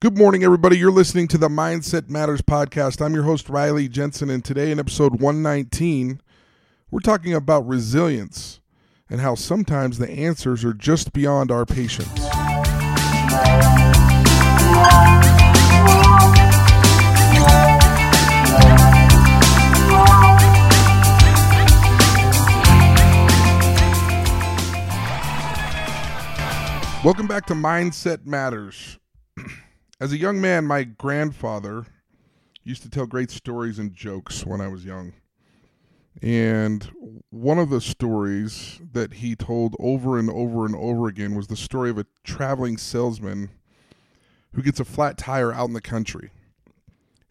[0.00, 0.78] Good morning, everybody.
[0.78, 3.04] You're listening to the Mindset Matters podcast.
[3.04, 6.20] I'm your host, Riley Jensen, and today in episode 119,
[6.88, 8.60] we're talking about resilience
[9.10, 12.16] and how sometimes the answers are just beyond our patience.
[27.02, 28.97] Welcome back to Mindset Matters.
[30.00, 31.84] As a young man, my grandfather
[32.62, 35.12] used to tell great stories and jokes when I was young.
[36.22, 36.88] And
[37.30, 41.56] one of the stories that he told over and over and over again was the
[41.56, 43.50] story of a traveling salesman
[44.52, 46.30] who gets a flat tire out in the country.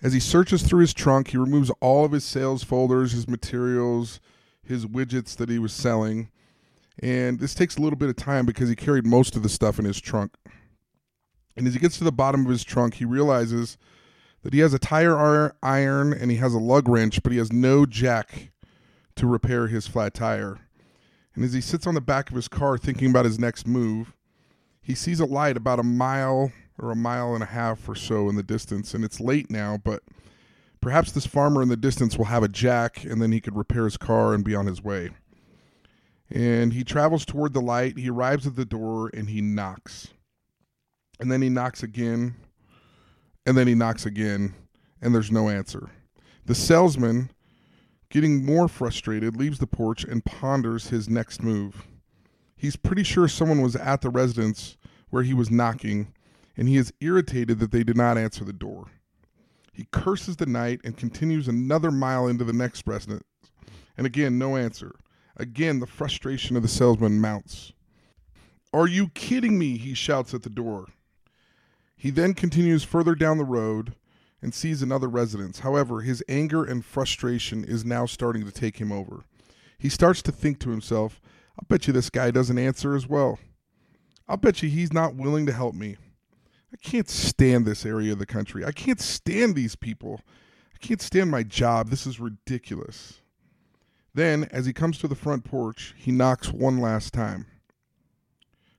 [0.02, 4.20] As he searches through his trunk, he removes all of his sales folders, his materials,
[4.62, 6.32] his widgets that he was selling.
[7.00, 9.80] And this takes a little bit of time because he carried most of the stuff
[9.80, 10.34] in his trunk.
[11.58, 13.78] And as he gets to the bottom of his trunk, he realizes
[14.44, 17.52] that he has a tire iron and he has a lug wrench, but he has
[17.52, 18.52] no jack
[19.16, 20.60] to repair his flat tire.
[21.34, 24.14] And as he sits on the back of his car thinking about his next move,
[24.82, 28.30] he sees a light about a mile or a mile and a half or so
[28.30, 28.94] in the distance.
[28.94, 30.04] And it's late now, but
[30.80, 33.86] perhaps this farmer in the distance will have a jack and then he could repair
[33.86, 35.10] his car and be on his way.
[36.30, 37.98] And he travels toward the light.
[37.98, 40.10] He arrives at the door and he knocks.
[41.20, 42.36] And then he knocks again.
[43.46, 44.54] And then he knocks again.
[45.02, 45.90] And there's no answer.
[46.46, 47.30] The salesman
[48.10, 51.86] Getting more frustrated, leaves the porch and ponders his next move.
[52.56, 54.78] He's pretty sure someone was at the residence
[55.10, 56.14] where he was knocking,
[56.56, 58.86] and he is irritated that they did not answer the door.
[59.74, 63.26] He curses the night and continues another mile into the next residence,
[63.98, 64.96] and again, no answer.
[65.36, 67.74] Again, the frustration of the salesman mounts.
[68.74, 69.78] Are you kidding me?
[69.78, 70.88] He shouts at the door.
[71.98, 73.96] He then continues further down the road
[74.40, 75.60] and sees another residence.
[75.60, 79.26] However, his anger and frustration is now starting to take him over.
[79.80, 81.20] He starts to think to himself,
[81.60, 83.40] I'll bet you this guy doesn't answer as well.
[84.28, 85.98] I'll bet you he's not willing to help me.
[86.72, 88.64] I can't stand this area of the country.
[88.64, 90.22] I can't stand these people.
[90.76, 91.90] I can't stand my job.
[91.90, 93.22] This is ridiculous.
[94.14, 97.48] Then, as he comes to the front porch, he knocks one last time.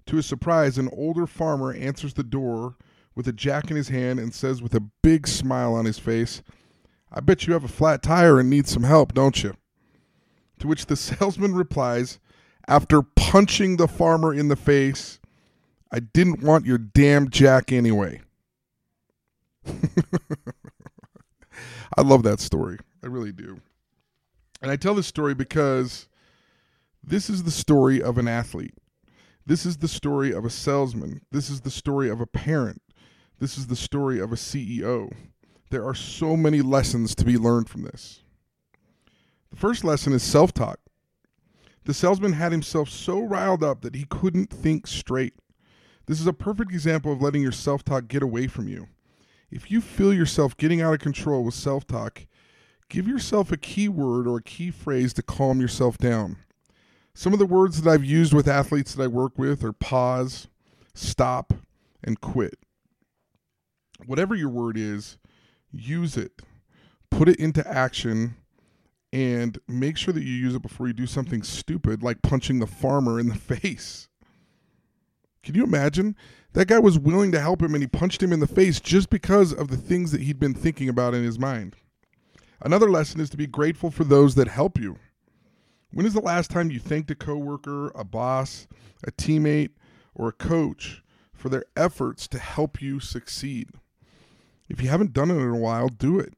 [0.06, 2.76] To his surprise, an older farmer answers the door
[3.18, 6.40] with a jack in his hand and says with a big smile on his face,
[7.10, 9.54] I bet you have a flat tire and need some help, don't you?
[10.60, 12.20] To which the salesman replies,
[12.68, 15.18] after punching the farmer in the face,
[15.90, 18.20] I didn't want your damn jack anyway.
[21.96, 22.78] I love that story.
[23.02, 23.60] I really do.
[24.62, 26.06] And I tell this story because
[27.02, 28.74] this is the story of an athlete.
[29.44, 31.22] This is the story of a salesman.
[31.32, 32.80] This is the story of a parent.
[33.40, 35.12] This is the story of a CEO.
[35.70, 38.24] There are so many lessons to be learned from this.
[39.50, 40.80] The first lesson is self talk.
[41.84, 45.34] The salesman had himself so riled up that he couldn't think straight.
[46.06, 48.88] This is a perfect example of letting your self talk get away from you.
[49.52, 52.26] If you feel yourself getting out of control with self talk,
[52.88, 56.38] give yourself a key word or a key phrase to calm yourself down.
[57.14, 60.48] Some of the words that I've used with athletes that I work with are pause,
[60.92, 61.54] stop,
[62.02, 62.58] and quit
[64.06, 65.18] whatever your word is,
[65.72, 66.42] use it,
[67.10, 68.36] put it into action,
[69.12, 72.66] and make sure that you use it before you do something stupid like punching the
[72.66, 74.08] farmer in the face.
[75.42, 76.16] Can you imagine?
[76.52, 79.10] That guy was willing to help him and he punched him in the face just
[79.10, 81.76] because of the things that he'd been thinking about in his mind.
[82.60, 84.98] Another lesson is to be grateful for those that help you.
[85.92, 88.66] When is the last time you thanked a coworker, a boss,
[89.06, 89.70] a teammate,
[90.14, 93.70] or a coach for their efforts to help you succeed?
[94.68, 96.34] If you haven't done it in a while, do it.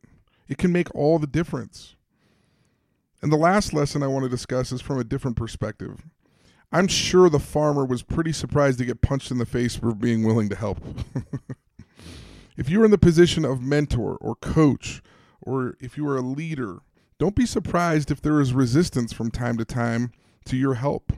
[0.48, 1.96] It can make all the difference.
[3.22, 6.02] And the last lesson I want to discuss is from a different perspective.
[6.72, 10.24] I'm sure the farmer was pretty surprised to get punched in the face for being
[10.24, 10.80] willing to help.
[12.56, 15.02] if you're in the position of mentor or coach,
[15.40, 16.78] or if you are a leader,
[17.18, 20.12] don't be surprised if there is resistance from time to time
[20.44, 21.12] to your help.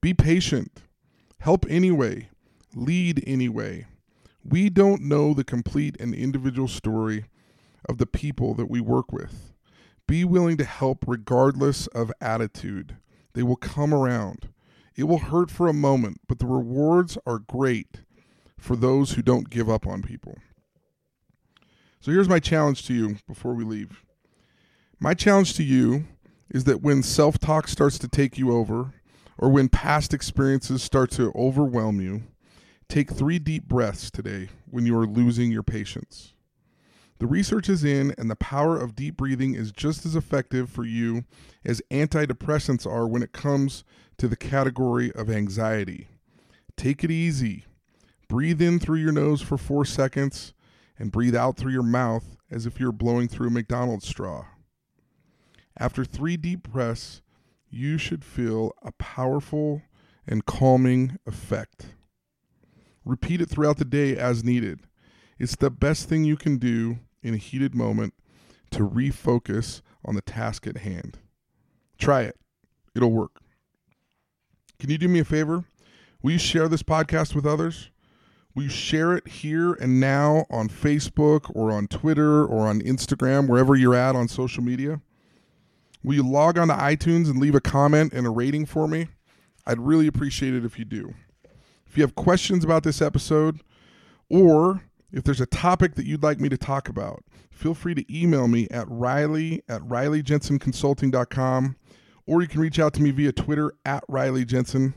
[0.00, 0.82] Be patient.
[1.38, 2.28] Help anyway.
[2.74, 3.86] Lead anyway.
[4.44, 7.24] We don't know the complete and individual story
[7.88, 9.54] of the people that we work with.
[10.06, 12.96] Be willing to help regardless of attitude.
[13.32, 14.50] They will come around.
[14.96, 18.02] It will hurt for a moment, but the rewards are great
[18.58, 20.36] for those who don't give up on people.
[22.00, 24.04] So here's my challenge to you before we leave.
[25.00, 26.04] My challenge to you
[26.50, 28.92] is that when self talk starts to take you over,
[29.38, 32.22] or when past experiences start to overwhelm you,
[32.94, 36.32] Take three deep breaths today when you are losing your patience.
[37.18, 40.84] The research is in, and the power of deep breathing is just as effective for
[40.84, 41.24] you
[41.64, 43.82] as antidepressants are when it comes
[44.18, 46.06] to the category of anxiety.
[46.76, 47.64] Take it easy.
[48.28, 50.54] Breathe in through your nose for four seconds
[50.96, 54.44] and breathe out through your mouth as if you're blowing through a McDonald's straw.
[55.76, 57.22] After three deep breaths,
[57.68, 59.82] you should feel a powerful
[60.28, 61.86] and calming effect.
[63.04, 64.80] Repeat it throughout the day as needed.
[65.38, 68.14] It's the best thing you can do in a heated moment
[68.70, 71.18] to refocus on the task at hand.
[71.98, 72.36] Try it,
[72.94, 73.40] it'll work.
[74.78, 75.64] Can you do me a favor?
[76.22, 77.90] Will you share this podcast with others?
[78.54, 83.48] Will you share it here and now on Facebook or on Twitter or on Instagram,
[83.48, 85.00] wherever you're at on social media?
[86.04, 89.08] Will you log on to iTunes and leave a comment and a rating for me?
[89.66, 91.14] I'd really appreciate it if you do.
[91.94, 93.60] If you have questions about this episode,
[94.28, 94.82] or
[95.12, 98.48] if there's a topic that you'd like me to talk about, feel free to email
[98.48, 101.76] me at riley at rileyjensenconsulting.com,
[102.26, 104.94] or you can reach out to me via Twitter at Riley Jensen.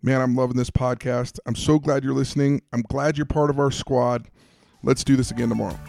[0.00, 1.40] Man, I'm loving this podcast.
[1.44, 2.62] I'm so glad you're listening.
[2.72, 4.28] I'm glad you're part of our squad.
[4.84, 5.80] Let's do this again tomorrow.